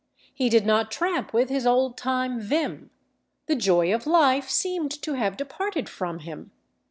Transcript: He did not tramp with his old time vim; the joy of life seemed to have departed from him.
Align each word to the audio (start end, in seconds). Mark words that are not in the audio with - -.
He 0.33 0.49
did 0.49 0.65
not 0.65 0.89
tramp 0.89 1.31
with 1.31 1.49
his 1.49 1.67
old 1.67 1.95
time 1.95 2.39
vim; 2.39 2.89
the 3.45 3.55
joy 3.55 3.93
of 3.93 4.07
life 4.07 4.49
seemed 4.49 4.89
to 5.03 5.13
have 5.13 5.37
departed 5.37 5.87
from 5.87 6.21
him. 6.21 6.49